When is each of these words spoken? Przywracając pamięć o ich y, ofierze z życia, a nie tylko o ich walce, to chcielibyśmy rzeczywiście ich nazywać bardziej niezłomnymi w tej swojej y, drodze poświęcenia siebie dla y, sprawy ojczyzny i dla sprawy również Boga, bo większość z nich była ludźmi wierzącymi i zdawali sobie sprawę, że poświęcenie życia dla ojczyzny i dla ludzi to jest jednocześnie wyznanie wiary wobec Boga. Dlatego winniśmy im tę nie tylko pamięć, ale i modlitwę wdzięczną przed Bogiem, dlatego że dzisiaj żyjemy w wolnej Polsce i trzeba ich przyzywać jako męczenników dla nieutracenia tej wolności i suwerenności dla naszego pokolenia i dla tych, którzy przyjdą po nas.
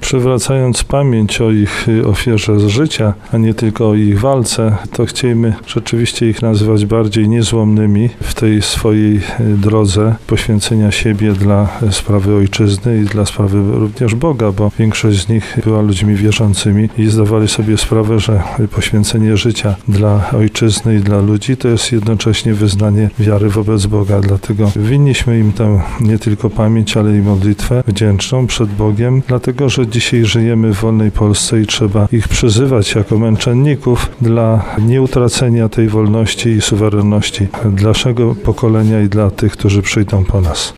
Przywracając 0.00 0.84
pamięć 0.84 1.40
o 1.40 1.50
ich 1.50 1.88
y, 1.88 2.06
ofierze 2.06 2.60
z 2.60 2.66
życia, 2.66 3.14
a 3.32 3.36
nie 3.36 3.54
tylko 3.54 3.88
o 3.88 3.94
ich 3.94 4.20
walce, 4.20 4.76
to 4.92 5.06
chcielibyśmy 5.06 5.30
rzeczywiście 5.66 6.30
ich 6.30 6.42
nazywać 6.42 6.86
bardziej 6.86 7.28
niezłomnymi 7.28 8.08
w 8.20 8.34
tej 8.34 8.62
swojej 8.62 9.16
y, 9.16 9.20
drodze 9.40 10.14
poświęcenia 10.26 10.90
siebie 10.90 11.32
dla 11.32 11.68
y, 11.82 11.92
sprawy 11.92 12.34
ojczyzny 12.34 13.00
i 13.00 13.04
dla 13.04 13.26
sprawy 13.26 13.62
również 13.78 14.14
Boga, 14.14 14.52
bo 14.52 14.70
większość 14.78 15.22
z 15.22 15.28
nich 15.28 15.58
była 15.64 15.82
ludźmi 15.82 16.14
wierzącymi 16.14 16.88
i 16.98 17.06
zdawali 17.06 17.48
sobie 17.48 17.78
sprawę, 17.78 18.20
że 18.20 18.42
poświęcenie 18.74 19.36
życia 19.36 19.74
dla 19.88 20.30
ojczyzny 20.32 20.96
i 20.96 21.00
dla 21.00 21.20
ludzi 21.20 21.56
to 21.56 21.68
jest 21.68 21.92
jednocześnie 21.92 22.54
wyznanie 22.54 23.10
wiary 23.18 23.48
wobec 23.48 23.86
Boga. 23.86 24.20
Dlatego 24.20 24.72
winniśmy 24.76 25.38
im 25.38 25.52
tę 25.52 25.80
nie 26.00 26.18
tylko 26.18 26.50
pamięć, 26.50 26.96
ale 26.96 27.16
i 27.16 27.20
modlitwę 27.20 27.82
wdzięczną 27.86 28.46
przed 28.46 28.70
Bogiem, 28.70 29.22
dlatego 29.28 29.68
że 29.68 29.79
dzisiaj 29.84 30.24
żyjemy 30.24 30.74
w 30.74 30.80
wolnej 30.80 31.10
Polsce 31.10 31.60
i 31.60 31.66
trzeba 31.66 32.08
ich 32.12 32.28
przyzywać 32.28 32.94
jako 32.94 33.18
męczenników 33.18 34.10
dla 34.20 34.64
nieutracenia 34.78 35.68
tej 35.68 35.88
wolności 35.88 36.48
i 36.48 36.60
suwerenności 36.60 37.48
dla 37.72 37.90
naszego 38.00 38.34
pokolenia 38.34 39.02
i 39.02 39.08
dla 39.08 39.30
tych, 39.30 39.52
którzy 39.52 39.82
przyjdą 39.82 40.24
po 40.24 40.40
nas. 40.40 40.68